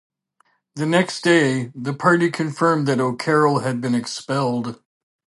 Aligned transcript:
The 0.73 0.87
next 0.87 1.23
day, 1.23 1.71
the 1.75 1.93
party 1.93 2.31
confirmed 2.31 2.87
that 2.87 2.99
O'Carroll 2.99 3.59
had 3.59 3.81
been 3.81 3.93
expelled. 3.93 4.81